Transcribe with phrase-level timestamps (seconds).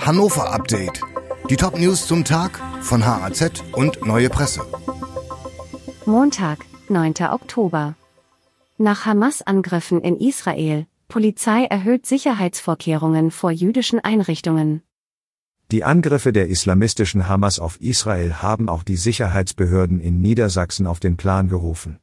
[0.00, 1.02] Hannover Update.
[1.50, 4.62] Die Top News zum Tag von HAZ und Neue Presse.
[6.06, 7.14] Montag, 9.
[7.30, 7.94] Oktober.
[8.78, 14.82] Nach Hamas-Angriffen in Israel, Polizei erhöht Sicherheitsvorkehrungen vor jüdischen Einrichtungen.
[15.70, 21.16] Die Angriffe der islamistischen Hamas auf Israel haben auch die Sicherheitsbehörden in Niedersachsen auf den
[21.18, 21.98] Plan gerufen.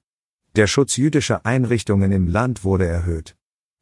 [0.56, 3.37] Der Schutz jüdischer Einrichtungen im Land wurde erhöht.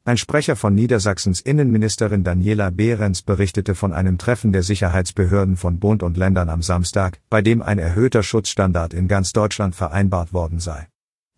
[0.08, 6.04] Ein Sprecher von Niedersachsens Innenministerin Daniela Behrens berichtete von einem Treffen der Sicherheitsbehörden von Bund
[6.04, 10.88] und Ländern am Samstag, bei dem ein erhöhter Schutzstandard in ganz Deutschland vereinbart worden sei.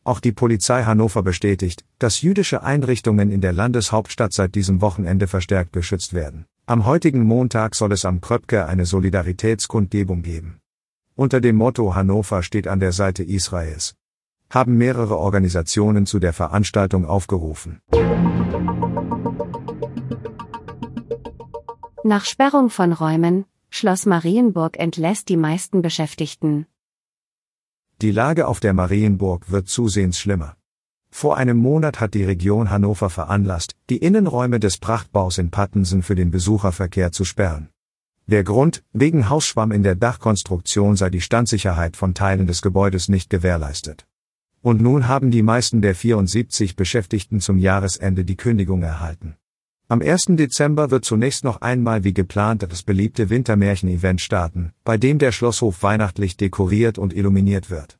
[0.03, 5.71] Auch die Polizei Hannover bestätigt, dass jüdische Einrichtungen in der Landeshauptstadt seit diesem Wochenende verstärkt
[5.71, 6.45] geschützt werden.
[6.65, 10.59] Am heutigen Montag soll es am Kröpke eine Solidaritätskundgebung geben.
[11.15, 13.95] Unter dem Motto Hannover steht an der Seite Israels
[14.49, 17.81] haben mehrere Organisationen zu der Veranstaltung aufgerufen.
[22.03, 26.65] Nach Sperrung von Räumen, Schloss Marienburg entlässt die meisten Beschäftigten.
[28.01, 30.55] Die Lage auf der Marienburg wird zusehends schlimmer.
[31.09, 36.15] Vor einem Monat hat die Region Hannover veranlasst, die Innenräume des Prachtbaus in Pattensen für
[36.15, 37.69] den Besucherverkehr zu sperren.
[38.27, 43.29] Der Grund, wegen Hausschwamm in der Dachkonstruktion sei die Standsicherheit von Teilen des Gebäudes nicht
[43.29, 44.06] gewährleistet.
[44.67, 49.37] Und nun haben die meisten der 74 Beschäftigten zum Jahresende die Kündigung erhalten.
[49.87, 50.25] Am 1.
[50.31, 55.83] Dezember wird zunächst noch einmal wie geplant das beliebte Wintermärchen-Event starten, bei dem der Schlosshof
[55.83, 57.97] weihnachtlich dekoriert und illuminiert wird.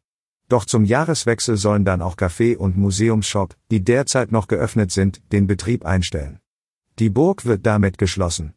[0.50, 5.48] Doch zum Jahreswechsel sollen dann auch Café und Museumsshop, die derzeit noch geöffnet sind, den
[5.48, 6.40] Betrieb einstellen.
[7.00, 8.56] Die Burg wird damit geschlossen.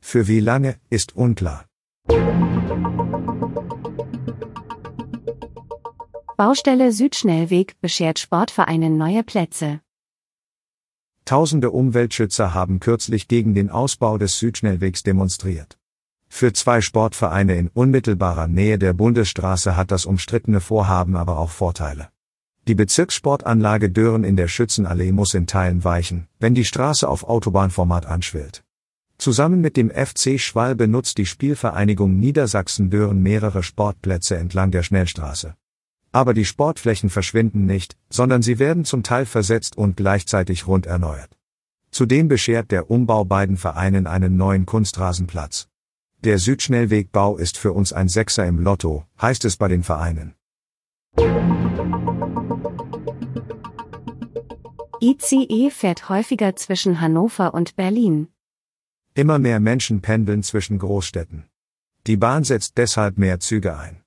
[0.00, 1.66] Für wie lange, ist unklar.
[6.40, 9.80] Baustelle Südschnellweg beschert Sportvereinen neue Plätze.
[11.26, 15.76] Tausende Umweltschützer haben kürzlich gegen den Ausbau des Südschnellwegs demonstriert.
[16.28, 22.08] Für zwei Sportvereine in unmittelbarer Nähe der Bundesstraße hat das umstrittene Vorhaben aber auch Vorteile.
[22.66, 28.06] Die Bezirkssportanlage Dören in der Schützenallee muss in Teilen weichen, wenn die Straße auf Autobahnformat
[28.06, 28.64] anschwillt.
[29.18, 35.54] Zusammen mit dem FC Schwall benutzt die Spielvereinigung Niedersachsen Dören mehrere Sportplätze entlang der Schnellstraße.
[36.12, 41.36] Aber die Sportflächen verschwinden nicht, sondern sie werden zum Teil versetzt und gleichzeitig rund erneuert.
[41.90, 45.68] Zudem beschert der Umbau beiden Vereinen einen neuen Kunstrasenplatz.
[46.22, 50.34] Der Südschnellwegbau ist für uns ein Sechser im Lotto, heißt es bei den Vereinen.
[55.02, 58.28] ICE fährt häufiger zwischen Hannover und Berlin.
[59.14, 61.46] Immer mehr Menschen pendeln zwischen Großstädten.
[62.06, 64.02] Die Bahn setzt deshalb mehr Züge ein.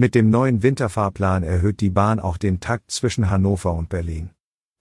[0.00, 4.30] Mit dem neuen Winterfahrplan erhöht die Bahn auch den Takt zwischen Hannover und Berlin.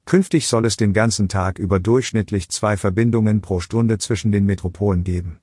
[0.06, 5.04] Künftig soll es den ganzen Tag über durchschnittlich zwei Verbindungen pro Stunde zwischen den Metropolen
[5.04, 5.40] geben.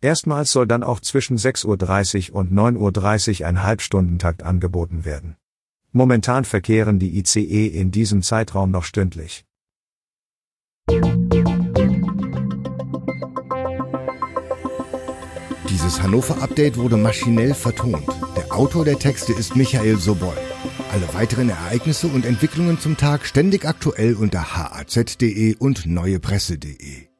[0.00, 5.36] Erstmals soll dann auch zwischen 6.30 Uhr und 9.30 Uhr ein Halbstundentakt angeboten werden.
[5.92, 9.44] Momentan verkehren die ICE in diesem Zeitraum noch stündlich.
[15.68, 18.02] Dieses Hannover-Update wurde maschinell vertont.
[18.52, 20.36] Autor der Texte ist Michael Sobol.
[20.92, 27.11] Alle weiteren Ereignisse und Entwicklungen zum Tag ständig aktuell unter haz.de und neuepresse.de.